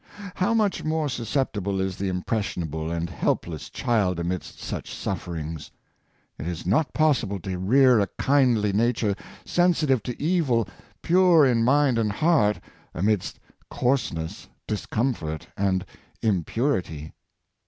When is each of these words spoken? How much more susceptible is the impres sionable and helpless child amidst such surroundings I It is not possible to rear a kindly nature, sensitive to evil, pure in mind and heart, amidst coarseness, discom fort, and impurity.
How 0.33 0.55
much 0.55 0.83
more 0.83 1.09
susceptible 1.09 1.79
is 1.79 1.95
the 1.97 2.11
impres 2.11 2.55
sionable 2.57 2.91
and 2.91 3.07
helpless 3.07 3.69
child 3.69 4.19
amidst 4.19 4.59
such 4.59 4.89
surroundings 4.95 5.69
I 6.39 6.41
It 6.41 6.49
is 6.49 6.65
not 6.65 6.91
possible 6.95 7.39
to 7.41 7.59
rear 7.59 7.99
a 7.99 8.07
kindly 8.17 8.73
nature, 8.73 9.13
sensitive 9.45 10.01
to 10.01 10.19
evil, 10.19 10.67
pure 11.03 11.45
in 11.45 11.63
mind 11.63 11.99
and 11.99 12.11
heart, 12.11 12.59
amidst 12.95 13.37
coarseness, 13.69 14.49
discom 14.67 15.15
fort, 15.15 15.49
and 15.55 15.85
impurity. 16.23 17.13